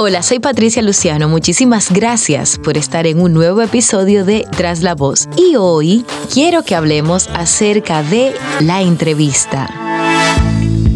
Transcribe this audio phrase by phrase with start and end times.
[0.00, 1.28] Hola, soy Patricia Luciano.
[1.28, 5.28] Muchísimas gracias por estar en un nuevo episodio de Tras la Voz.
[5.36, 9.68] Y hoy quiero que hablemos acerca de la entrevista.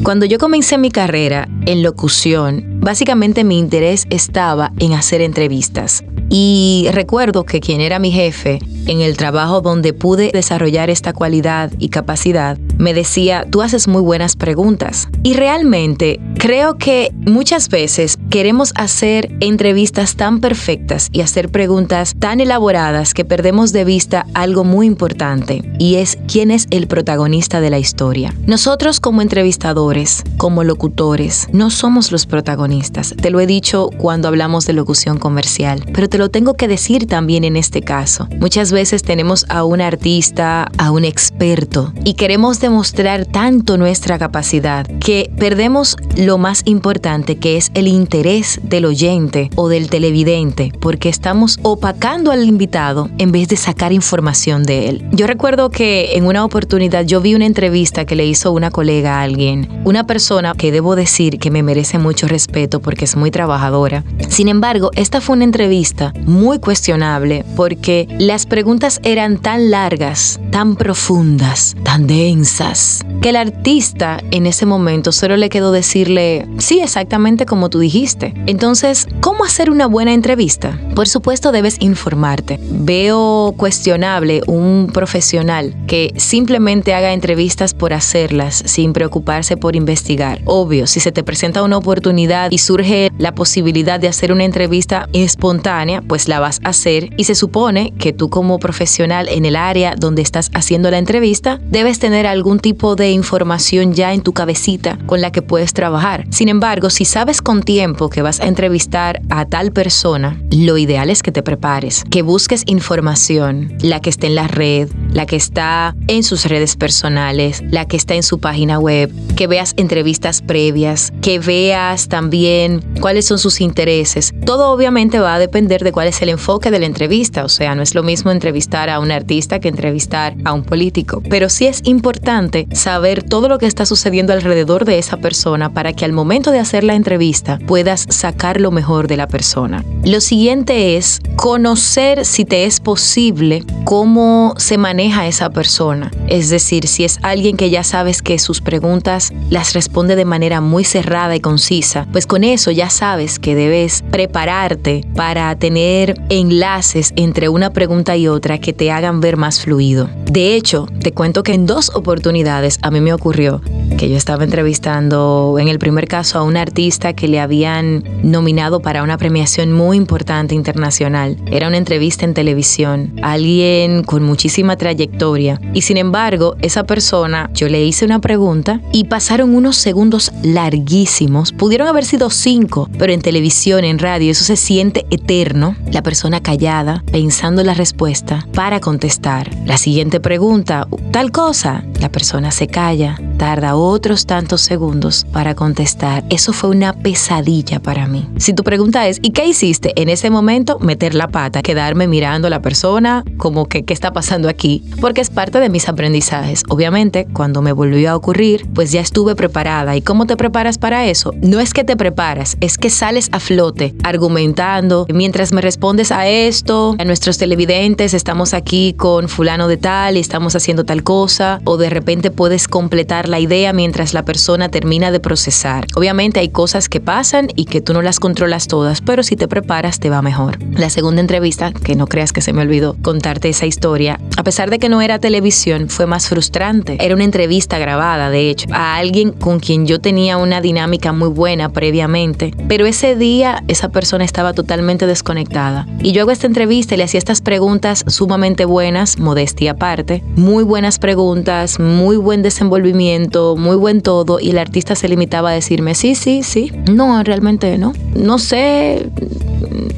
[0.04, 6.04] Cuando yo comencé mi carrera en locución, básicamente mi interés estaba en hacer entrevistas.
[6.30, 11.70] Y recuerdo que quien era mi jefe en el trabajo donde pude desarrollar esta cualidad
[11.78, 15.08] y capacidad, me decía, tú haces muy buenas preguntas.
[15.22, 22.40] Y realmente creo que muchas veces queremos hacer entrevistas tan perfectas y hacer preguntas tan
[22.40, 27.70] elaboradas que perdemos de vista algo muy importante y es quién es el protagonista de
[27.70, 28.34] la historia.
[28.46, 33.14] Nosotros como entrevistadores, como locutores, no somos los protagonistas.
[33.20, 37.06] Te lo he dicho cuando hablamos de locución comercial, pero te lo tengo que decir
[37.06, 38.28] también en este caso.
[38.40, 44.86] Muchas veces tenemos a un artista, a un experto y queremos demostrar tanto nuestra capacidad
[44.98, 51.08] que perdemos lo más importante que es el interés del oyente o del televidente porque
[51.08, 55.08] estamos opacando al invitado en vez de sacar información de él.
[55.12, 59.18] Yo recuerdo que en una oportunidad yo vi una entrevista que le hizo una colega
[59.18, 63.30] a alguien, una persona que debo decir que me merece mucho respeto porque es muy
[63.30, 64.04] trabajadora.
[64.28, 70.38] Sin embargo, esta fue una entrevista muy cuestionable porque las preguntas preguntas eran tan largas,
[70.52, 76.78] tan profundas, tan densas, que el artista en ese momento solo le quedó decirle, sí,
[76.78, 78.32] exactamente como tú dijiste.
[78.46, 80.78] Entonces, ¿cómo hacer una buena entrevista?
[80.94, 82.60] Por supuesto, debes informarte.
[82.70, 90.40] Veo cuestionable un profesional que simplemente haga entrevistas por hacerlas, sin preocuparse por investigar.
[90.44, 95.08] Obvio, si se te presenta una oportunidad y surge la posibilidad de hacer una entrevista
[95.14, 99.56] espontánea, pues la vas a hacer y se supone que tú como profesional en el
[99.56, 104.34] área donde estás haciendo la entrevista, debes tener algún tipo de información ya en tu
[104.34, 106.26] cabecita con la que puedes trabajar.
[106.30, 111.10] Sin embargo, si sabes con tiempo que vas a entrevistar a tal persona, lo ideal
[111.10, 115.36] es que te prepares, que busques información, la que esté en la red, la que
[115.36, 120.42] está en sus redes personales, la que está en su página web, que veas entrevistas
[120.42, 124.32] previas, que veas también cuáles son sus intereses.
[124.44, 127.74] Todo obviamente va a depender de cuál es el enfoque de la entrevista, o sea,
[127.74, 131.66] no es lo mismo entrevistar a un artista que entrevistar a un político, pero sí
[131.66, 136.12] es importante saber todo lo que está sucediendo alrededor de esa persona para que al
[136.12, 139.84] momento de hacer la entrevista puedas sacar lo mejor de la persona.
[140.04, 146.88] Lo siguiente es conocer si te es posible cómo se maneja esa persona, es decir,
[146.88, 151.36] si es alguien que ya sabes que sus preguntas las responde de manera muy cerrada
[151.36, 157.74] y concisa, pues con eso ya sabes que debes prepararte para tener enlaces entre una
[157.74, 160.08] pregunta y otra que te hagan ver más fluido.
[160.24, 163.60] De hecho, te cuento que en dos oportunidades a mí me ocurrió
[163.98, 168.80] que yo estaba entrevistando en el primer caso a un artista que le habían nominado
[168.80, 171.36] para una premiación muy importante internacional.
[171.50, 175.60] Era una entrevista en televisión, alguien con muchísima trayectoria.
[175.74, 181.52] Y sin embargo, esa persona, yo le hice una pregunta y pasaron unos segundos larguísimos.
[181.52, 185.76] Pudieron haber sido cinco, pero en televisión, en radio, eso se siente eterno.
[185.90, 189.50] La persona callada, pensando la respuesta para contestar.
[189.66, 191.84] La siguiente pregunta, tal cosa.
[192.00, 196.24] La persona se calla, tarda otros tantos segundos para contestar.
[196.30, 198.28] Eso fue una pesadilla para mí.
[198.38, 199.92] Si tu pregunta es, ¿y qué hiciste?
[200.00, 204.12] En ese momento, meter la pata, quedarme mirando a la persona, como que, ¿qué está
[204.12, 204.82] pasando aquí?
[205.00, 206.62] Porque es parte de mis aprendizajes.
[206.68, 209.96] Obviamente, cuando me volvió a ocurrir, pues ya estuve preparada.
[209.96, 211.32] ¿Y cómo te preparas para eso?
[211.40, 215.06] No es que te preparas, es que sales a flote argumentando.
[215.12, 220.20] Mientras me respondes a esto, a nuestros televidentes, estamos aquí con fulano de tal y
[220.20, 221.60] estamos haciendo tal cosa.
[221.64, 225.86] O de repente puedes completar la idea mientras la persona termina de procesar.
[225.94, 229.48] Obviamente hay cosas que pasan y que tú no las controlas todas, pero si te
[229.48, 230.58] preparas te va mejor.
[230.72, 234.70] La segunda entrevista, que no creas que se me olvidó contarte esa historia, a pesar
[234.70, 236.96] de que no era televisión, fue más frustrante.
[236.98, 241.28] Era una entrevista grabada, de hecho, a alguien con quien yo tenía una dinámica muy
[241.28, 245.86] buena previamente, pero ese día esa persona estaba totalmente desconectada.
[246.00, 250.64] Y yo hago esta entrevista y le hacía estas preguntas sumamente buenas, modestia aparte, muy
[250.64, 255.94] buenas preguntas, muy buen desenvolvimiento, muy buen todo, y el artista se limitaba a decirme,
[255.94, 259.08] sí, sí, sí, no, realmente no, no sé,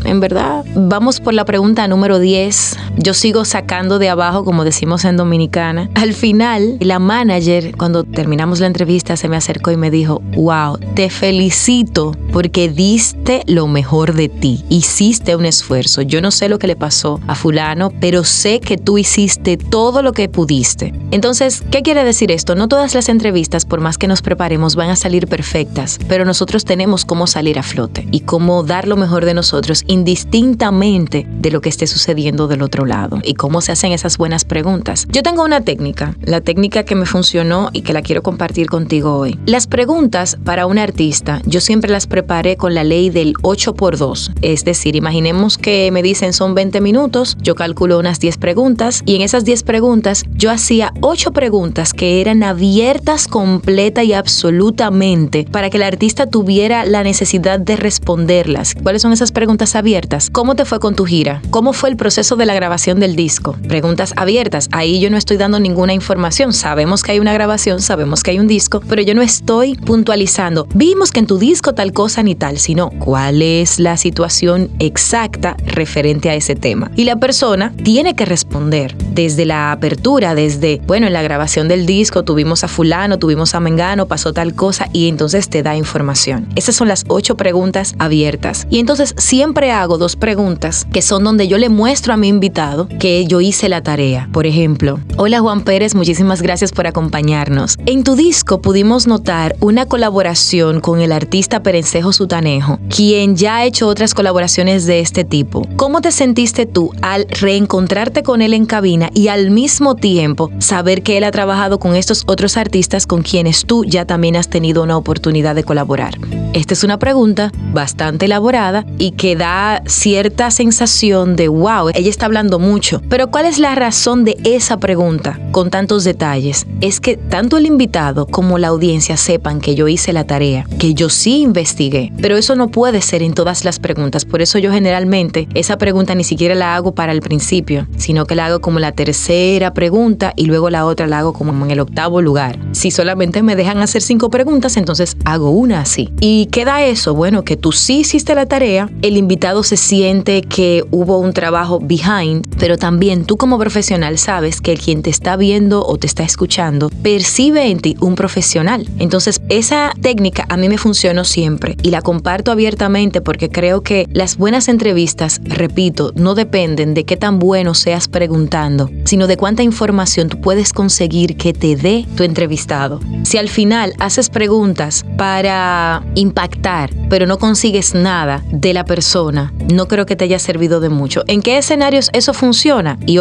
[0.05, 2.77] en verdad, vamos por la pregunta número 10.
[2.99, 5.91] Yo sigo sacando de abajo, como decimos en Dominicana.
[5.95, 10.79] Al final, la manager, cuando terminamos la entrevista, se me acercó y me dijo, wow,
[10.95, 14.65] te felicito porque diste lo mejor de ti.
[14.69, 16.03] Hiciste un esfuerzo.
[16.03, 20.03] Yo no sé lo que le pasó a fulano, pero sé que tú hiciste todo
[20.03, 20.93] lo que pudiste.
[21.11, 22.57] Entonces, ¿qué quiere decir esto?
[22.57, 26.65] No todas las entrevistas, por más que nos preparemos, van a salir perfectas, pero nosotros
[26.65, 31.61] tenemos cómo salir a flote y cómo dar lo mejor de nosotros indistintamente de lo
[31.61, 35.07] que esté sucediendo del otro lado y cómo se hacen esas buenas preguntas.
[35.11, 39.19] Yo tengo una técnica, la técnica que me funcionó y que la quiero compartir contigo
[39.19, 39.39] hoy.
[39.45, 43.99] Las preguntas para un artista, yo siempre las preparé con la ley del 8 por
[43.99, 44.33] 2.
[44.41, 49.17] Es decir, imaginemos que me dicen son 20 minutos, yo calculo unas 10 preguntas y
[49.17, 55.69] en esas 10 preguntas yo hacía 8 preguntas que eran abiertas completa y absolutamente para
[55.69, 58.75] que el artista tuviera la necesidad de responderlas.
[58.83, 60.31] ¿Cuáles son esas preguntas abiertas?
[60.31, 61.43] ¿Cómo te fue con tu gira?
[61.51, 63.57] ¿Cómo fue el proceso de la grabación del disco?
[63.69, 64.69] Preguntas abiertas.
[64.73, 66.53] Ahí yo no estoy dando ninguna información.
[66.53, 70.67] Sabemos que hay una grabación, sabemos que hay un disco, pero yo no estoy puntualizando.
[70.75, 75.57] Vimos que en tu disco tal cosa ni tal, sino cuál es la situación exacta
[75.67, 76.91] referente a ese tema.
[76.97, 81.87] Y la persona tiene que responder desde la apertura, desde, bueno, en la grabación del
[81.87, 86.49] disco tuvimos a fulano, tuvimos a mengano, pasó tal cosa y entonces te da información.
[86.57, 88.67] Esas son las ocho preguntas abiertas.
[88.71, 92.89] Y entonces siempre hago dos preguntas que son donde yo le muestro a mi invitado
[92.99, 94.04] que yo hice la tarea.
[94.33, 97.79] Por ejemplo, hola Juan Pérez, muchísimas gracias por acompañarnos.
[97.87, 103.65] En tu disco pudimos notar una colaboración con el artista Perencejo Sutanejo, quien ya ha
[103.65, 105.67] hecho otras colaboraciones de este tipo.
[105.77, 111.03] ¿Cómo te sentiste tú al reencontrarte con él en cabina y al mismo tiempo saber
[111.03, 114.83] que él ha trabajado con estos otros artistas con quienes tú ya también has tenido
[114.83, 116.19] una oportunidad de colaborar?
[116.53, 122.27] Esta es una pregunta bastante elaborada y que da cierta sensación de wow, ella está
[122.27, 123.01] hablando mucho.
[123.09, 126.67] Pero ¿cuál es la razón de esa pregunta con tantos detalles?
[126.81, 130.95] Es que tanto el invitado como la audiencia sepan que yo hice la tarea, que
[130.95, 132.13] yo sí investigué.
[132.21, 134.25] Pero eso no puede ser en todas las preguntas.
[134.25, 138.35] Por eso yo generalmente esa pregunta ni siquiera la hago para el principio, sino que
[138.35, 141.79] la hago como la tercera pregunta y luego la otra la hago como en el
[141.79, 142.59] octavo lugar.
[142.73, 146.11] Si solamente me dejan hacer cinco preguntas, entonces hago una así.
[146.21, 147.15] ¿Y queda eso?
[147.15, 151.79] Bueno, que tú sí hiciste la tarea, el invitado se siente que hubo un trabajo
[151.81, 153.84] behind, pero también tú como profesional
[154.17, 158.89] sabes que quien te está viendo o te está escuchando percibe en ti un profesional.
[158.99, 164.07] Entonces, esa técnica a mí me funcionó siempre y la comparto abiertamente porque creo que
[164.13, 169.63] las buenas entrevistas, repito, no dependen de qué tan bueno seas preguntando, sino de cuánta
[169.63, 173.01] información tú puedes conseguir que te dé tu entrevistado.
[173.25, 179.89] Si al final haces preguntas para impactar, pero no consigues nada de la persona, no
[179.89, 181.23] creo que te haya servido de mucho.
[181.27, 182.99] ¿En qué escenarios eso funciona?
[183.07, 183.19] Y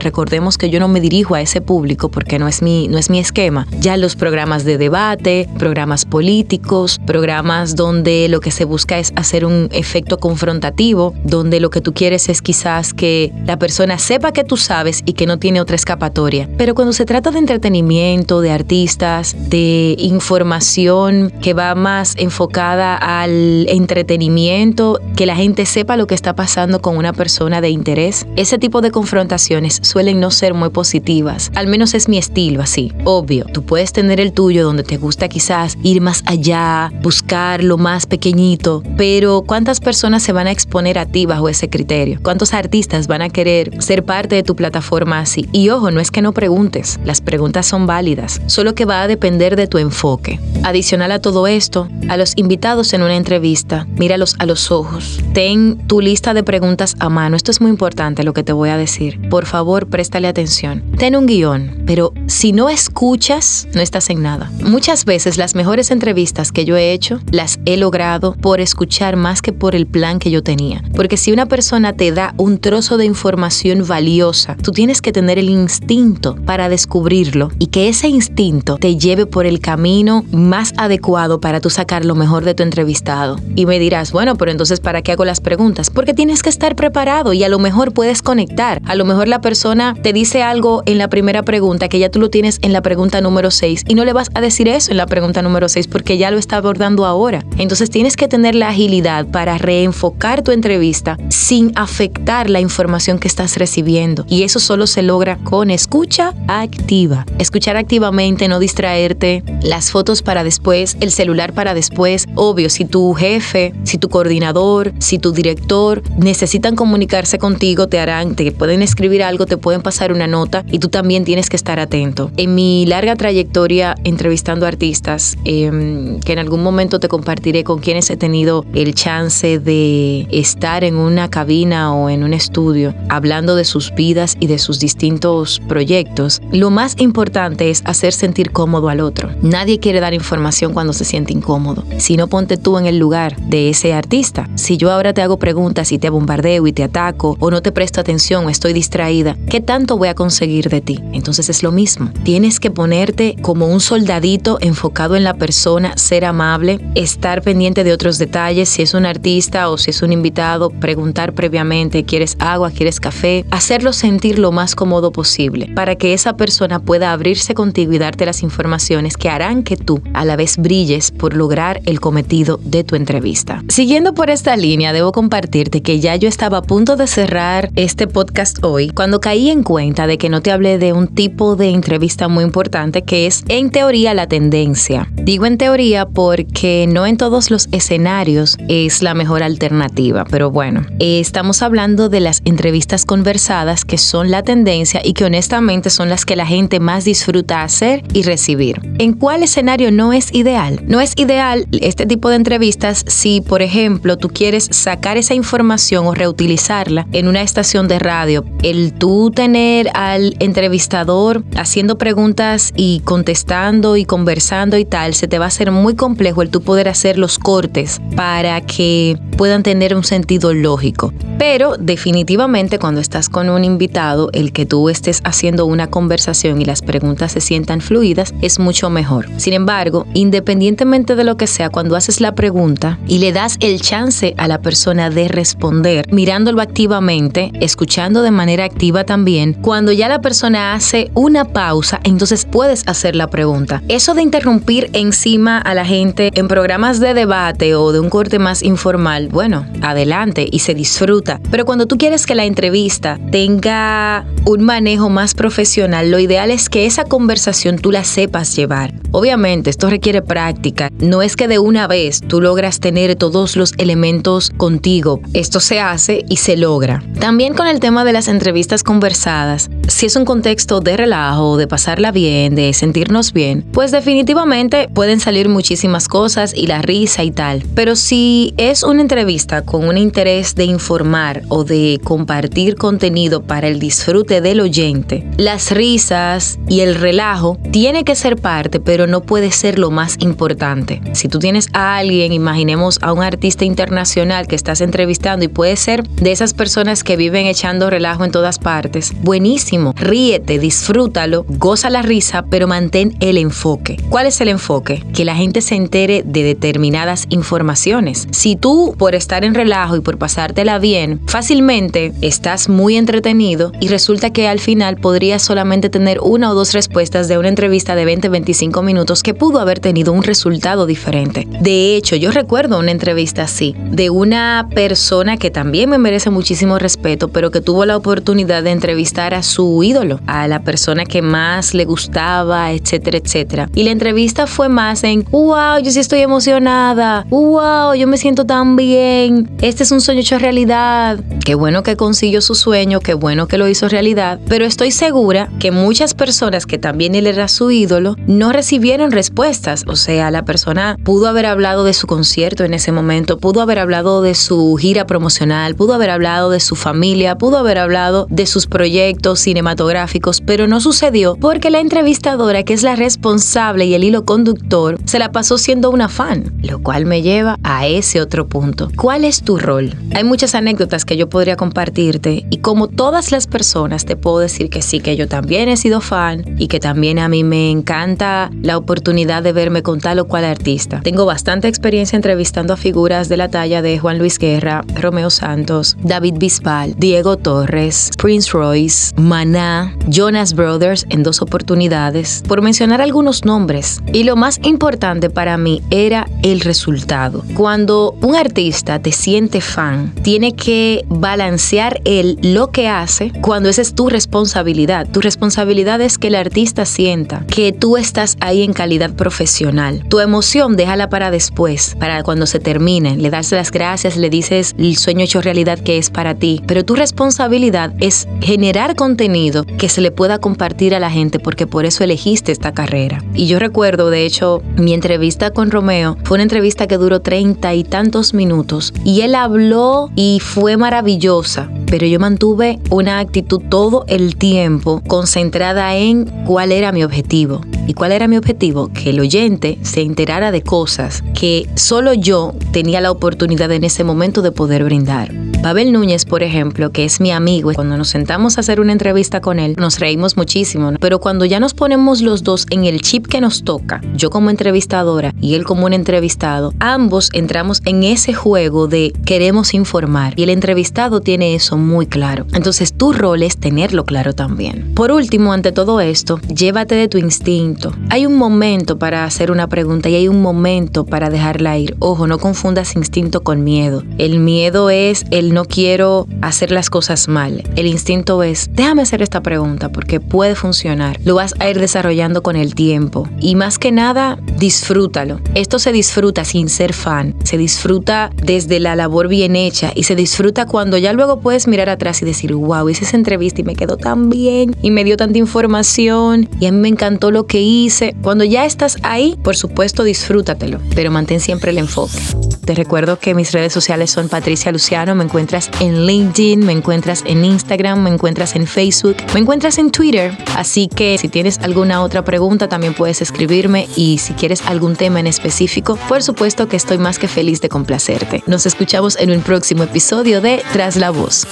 [0.00, 3.10] recordemos que yo no me dirijo a ese público porque no es mi, no es
[3.10, 3.66] mi esquema.
[3.80, 9.44] Ya los programas de debate, programas políticos, programas donde lo que se busca es hacer
[9.44, 14.44] un efecto confrontativo, donde lo que tú quieres es quizás que la persona sepa que
[14.44, 16.48] tú sabes y que no tiene otra escapatoria.
[16.56, 23.66] Pero cuando se trata de entretenimiento, de artistas, de información que va más enfocada al
[23.68, 28.58] entretenimiento, que la gente sepa lo que está pasando con una persona de interés, ese
[28.58, 31.50] tipo de confrontaciones suelen no ser muy positivas.
[31.54, 32.92] Al menos es mi estilo así.
[33.04, 37.78] Obvio, tú puedes tener el tuyo donde te gusta quizás ir más allá, buscar lo
[37.78, 42.20] más pequeñito, pero ¿cuántas personas se van a exponer a ti bajo ese criterio?
[42.22, 45.48] ¿Cuántos artistas van a querer ser parte de tu plataforma así?
[45.52, 49.08] Y ojo, no es que no preguntes, las preguntas son válidas, solo que va a
[49.08, 50.40] depender de tu enfoque.
[50.62, 55.20] Adicional a todo esto, a los invitados en una entrevista, míralos a los ojos.
[55.32, 57.36] Ten tu lista de preguntas a mano.
[57.36, 59.20] Esto es muy importante lo que te voy a decir.
[59.28, 60.82] Por favor, préstale atención.
[60.96, 64.50] Ten un guion, pero si no escuchas, no estás en nada.
[64.62, 69.42] Muchas veces las mejores entrevistas que yo he hecho las he logrado por escuchar más
[69.42, 70.82] que por el plan que yo tenía.
[70.94, 75.38] Porque si una persona te da un trozo de información valiosa, tú tienes que tener
[75.38, 81.40] el instinto para descubrirlo y que ese instinto te lleve por el camino más adecuado
[81.40, 83.38] para tú sacar lo mejor de tu entrevistado.
[83.54, 85.90] Y me dirás, bueno, pero entonces ¿para qué hago las preguntas?
[85.90, 88.80] Porque tienes que estar preparado y a lo mejor puedes conectar.
[88.84, 92.20] A lo mejor la persona te dice algo en la primera pregunta que ya tú
[92.20, 94.96] lo tienes en la pregunta número 6 y no le vas a decir eso en
[94.96, 97.44] la pregunta número 6 porque ya lo está abordando ahora.
[97.58, 103.26] Entonces tienes que tener la agilidad para reenfocar tu entrevista sin afectar la información que
[103.26, 104.24] estás recibiendo.
[104.28, 107.26] Y eso solo se logra con escucha activa.
[107.40, 112.26] Escuchar activamente, no distraerte, las fotos para después, el celular para después.
[112.36, 118.36] Obvio, si tu jefe, si tu coordinador, si tu director necesitan comunicarse contigo, te harán,
[118.36, 121.78] te pueden escribir algo, te pueden pasar una nota y tú también tienes que estar
[121.78, 122.30] atento.
[122.36, 128.10] En mi larga trayectoria entrevistando artistas, em, que en algún momento te compartiré con quienes
[128.10, 133.64] he tenido el chance de estar en una cabina o en un estudio hablando de
[133.64, 139.00] sus vidas y de sus distintos proyectos, lo más importante es hacer sentir cómodo al
[139.00, 139.30] otro.
[139.42, 141.84] Nadie quiere dar información cuando se siente incómodo.
[141.98, 144.48] Si no ponte tú en el lugar de ese artista.
[144.54, 147.72] Si yo ahora te hago preguntas y te bombardeo y te ataco o no te
[147.72, 150.98] presto atención o estoy distraída, ¿qué tanto voy a conseguir de ti?
[151.12, 152.10] Entonces es lo mismo.
[152.24, 157.92] Tienes que ponerte como un soldadito enfocado en la persona, ser amable, estar pendiente de
[157.92, 162.70] otros detalles, si es un artista o si es un invitado, preguntar previamente, ¿quieres agua?
[162.70, 163.44] ¿Quieres café?
[163.50, 168.26] Hacerlo sentir lo más cómodo posible para que esa persona pueda abrirse contigo y darte
[168.26, 172.84] las informaciones que harán que tú a la vez brilles por lograr el cometido de
[172.84, 173.62] tu entrevista.
[173.68, 178.06] Siguiendo por esta línea, debo compartirte que ya yo estaba a punto de cerrar este
[178.06, 181.68] podcast hoy cuando caí en cuenta de que no te hablé de un tipo de
[181.70, 185.08] entrevista muy importante que es en teoría la tendencia.
[185.14, 190.86] Digo en teoría porque no en todos los escenarios es la mejor alternativa, pero bueno,
[190.98, 196.24] estamos hablando de las entrevistas conversadas que son la tendencia y que honestamente son las
[196.24, 198.80] que la gente más disfruta hacer y recibir.
[198.98, 200.80] ¿En cuál escenario no es ideal?
[200.86, 206.06] No es ideal este tipo de entrevistas si, por ejemplo, tú quieres sacar esa información
[206.06, 208.44] o reutilizarla en una estación de radio.
[208.62, 215.38] El tú tener al entrevistador haciendo preguntas y contestando y conversando y tal, se te
[215.38, 219.94] va a hacer muy complejo el tú poder hacer los cortes para que puedan tener
[219.94, 221.12] un sentido lógico.
[221.38, 226.64] Pero definitivamente cuando estás con un invitado, el que tú estés haciendo una conversación y
[226.64, 229.28] las preguntas se sientan fluidas es mucho mejor.
[229.36, 233.80] Sin embargo, independientemente de lo que sea, cuando haces la pregunta y le das el
[233.80, 240.08] chance a la persona de responder, mirándolo activamente, escuchando de manera activa también, cuando ya
[240.08, 243.82] la persona hace una pausa, entonces puedes hacer la pregunta.
[243.88, 248.38] Eso de interrumpir encima a la gente en programas de debate o de un corte
[248.38, 251.40] más informal, bueno, adelante y se disfruta.
[251.50, 256.68] Pero cuando tú quieres que la entrevista tenga un manejo más profesional, lo ideal es
[256.68, 258.92] que esa conversación tú la sepas llevar.
[259.12, 260.90] Obviamente, esto requiere práctica.
[260.98, 265.20] No es que de una vez tú logras tener todos los elementos contigo.
[265.32, 267.02] Esto se hace y se logra.
[267.18, 271.68] También con el tema de las entrevistas conversadas, si es un contexto de relajo, de
[271.68, 277.30] pasarla bien, de sentirnos bien, pues definitivamente pueden salir muchísimas cosas y la risa y
[277.30, 277.62] tal.
[277.74, 283.68] Pero si es una entrevista con un interés de informar o de compartir contenido para
[283.68, 289.20] el disfrute del oyente, las risas y el relajo tiene que ser parte, pero no
[289.20, 291.02] puede ser lo más importante.
[291.12, 295.76] Si tú tienes a alguien, imaginemos a un artista internacional que estás entrevistando y puede
[295.76, 298.85] ser de esas personas que viven echando relajo en todas partes,
[299.22, 303.96] buenísimo, ríete, disfrútalo, goza la risa, pero mantén el enfoque.
[304.08, 305.02] ¿Cuál es el enfoque?
[305.14, 308.26] Que la gente se entere de determinadas informaciones.
[308.30, 313.88] Si tú, por estar en relajo y por pasártela bien, fácilmente estás muy entretenido y
[313.88, 318.06] resulta que al final podrías solamente tener una o dos respuestas de una entrevista de
[318.06, 321.46] 20-25 minutos que pudo haber tenido un resultado diferente.
[321.60, 326.78] De hecho, yo recuerdo una entrevista así, de una persona que también me merece muchísimo
[326.78, 331.22] respeto, pero que tuvo la oportunidad de entrevistar a su ídolo, a la persona que
[331.22, 333.68] más le gustaba, etcétera, etcétera.
[333.74, 338.44] Y la entrevista fue más en, wow, yo sí estoy emocionada, wow, yo me siento
[338.44, 343.14] tan bien, este es un sueño hecho realidad, qué bueno que consiguió su sueño, qué
[343.14, 347.48] bueno que lo hizo realidad, pero estoy segura que muchas personas que también él era
[347.48, 352.64] su ídolo no recibieron respuestas, o sea, la persona pudo haber hablado de su concierto
[352.64, 356.76] en ese momento, pudo haber hablado de su gira promocional, pudo haber hablado de su
[356.76, 362.74] familia, pudo haber hablado de sus proyectos cinematográficos, pero no sucedió porque la entrevistadora, que
[362.74, 367.06] es la responsable y el hilo conductor, se la pasó siendo una fan, lo cual
[367.06, 368.90] me lleva a ese otro punto.
[368.96, 369.94] ¿Cuál es tu rol?
[370.14, 374.70] Hay muchas anécdotas que yo podría compartirte y como todas las personas te puedo decir
[374.70, 378.50] que sí, que yo también he sido fan y que también a mí me encanta
[378.62, 381.00] la oportunidad de verme con tal o cual artista.
[381.02, 385.96] Tengo bastante experiencia entrevistando a figuras de la talla de Juan Luis Guerra, Romeo Santos,
[386.02, 393.02] David Bisbal, Diego Torres, Prince Royce, Man Maná, Jonas Brothers en dos oportunidades, por mencionar
[393.02, 394.00] algunos nombres.
[394.14, 397.44] Y lo más importante para mí era el resultado.
[397.54, 403.82] Cuando un artista te siente fan, tiene que balancear él lo que hace cuando esa
[403.82, 405.06] es tu responsabilidad.
[405.12, 410.02] Tu responsabilidad es que el artista sienta que tú estás ahí en calidad profesional.
[410.08, 413.18] Tu emoción déjala para después, para cuando se termine.
[413.18, 416.62] Le das las gracias, le dices el sueño hecho realidad que es para ti.
[416.66, 421.66] Pero tu responsabilidad es generar contenido que se le pueda compartir a la gente porque
[421.66, 423.20] por eso elegiste esta carrera.
[423.34, 427.74] Y yo recuerdo, de hecho, mi entrevista con Romeo fue una entrevista que duró treinta
[427.74, 434.04] y tantos minutos y él habló y fue maravillosa, pero yo mantuve una actitud todo
[434.06, 437.62] el tiempo concentrada en cuál era mi objetivo.
[437.88, 438.88] ¿Y cuál era mi objetivo?
[438.92, 444.04] Que el oyente se enterara de cosas que solo yo tenía la oportunidad en ese
[444.04, 445.32] momento de poder brindar.
[445.62, 449.40] Pavel Núñez, por ejemplo, que es mi amigo, cuando nos sentamos a hacer una entrevista
[449.40, 453.26] con él, nos reímos muchísimo, pero cuando ya nos ponemos los dos en el chip
[453.26, 458.32] que nos toca, yo como entrevistadora y él como un entrevistado, ambos entramos en ese
[458.32, 462.46] juego de queremos informar y el entrevistado tiene eso muy claro.
[462.54, 464.94] Entonces tu rol es tenerlo claro también.
[464.94, 467.92] Por último, ante todo esto, llévate de tu instinto.
[468.10, 471.96] Hay un momento para hacer una pregunta y hay un momento para dejarla ir.
[471.98, 474.02] Ojo, no confundas instinto con miedo.
[474.18, 477.62] El miedo es el no quiero hacer las cosas mal.
[477.76, 481.18] El instinto es, déjame hacer esta pregunta porque puede funcionar.
[481.24, 483.28] Lo vas a ir desarrollando con el tiempo.
[483.40, 485.40] Y más que nada, disfrútalo.
[485.54, 487.34] Esto se disfruta sin ser fan.
[487.44, 491.88] Se disfruta desde la labor bien hecha y se disfruta cuando ya luego puedes mirar
[491.88, 495.16] atrás y decir, wow, hice esa entrevista y me quedó tan bien y me dio
[495.16, 498.14] tanta información y a mí me encantó lo que hice.
[498.22, 502.18] Cuando ya estás ahí, por supuesto, disfrútatelo, pero mantén siempre el enfoque.
[502.64, 507.22] Te recuerdo que mis redes sociales son Patricia Luciano, me encuentras en LinkedIn, me encuentras
[507.26, 510.34] en Instagram, me encuentras en Facebook, me encuentras en Twitter.
[510.56, 515.20] Así que si tienes alguna otra pregunta también puedes escribirme y si quieres algún tema
[515.20, 518.44] en específico, por supuesto que estoy más que feliz de complacerte.
[518.46, 521.46] Nos escuchamos en un próximo episodio de Tras la Voz.